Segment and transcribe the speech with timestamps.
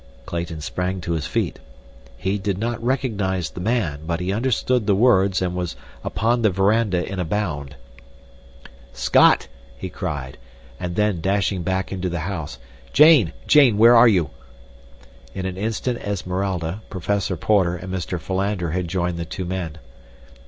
[0.25, 1.59] Clayton sprang to his feet.
[2.17, 6.49] He did not recognize the man, but he understood the words and was upon the
[6.49, 7.75] veranda in a bound.
[8.93, 10.39] "Scott!" he cried,
[10.79, 12.57] and then, dashing back into the house,
[12.91, 13.31] "Jane!
[13.45, 13.77] Jane!
[13.77, 14.31] where are you?"
[15.35, 18.19] In an instant Esmeralda, Professor Porter and Mr.
[18.19, 19.77] Philander had joined the two men.